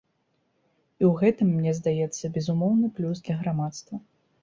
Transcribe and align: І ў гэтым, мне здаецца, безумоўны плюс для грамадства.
І 1.01 1.05
ў 1.09 1.11
гэтым, 1.21 1.53
мне 1.59 1.71
здаецца, 1.81 2.33
безумоўны 2.41 2.93
плюс 2.99 3.25
для 3.25 3.41
грамадства. 3.47 4.07